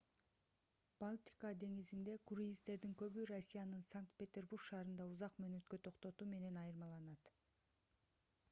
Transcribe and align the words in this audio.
балтика 1.01 1.49
деңизинде 1.63 2.15
круиздердин 2.31 2.95
көбү 3.01 3.25
россиянын 3.33 3.85
санкт-петербург 3.91 4.65
шаарында 4.69 5.07
узак 5.13 5.37
мөөнөткө 5.43 5.81
токтотуу 5.89 6.29
менен 6.33 6.57
айырмаланат 6.63 7.31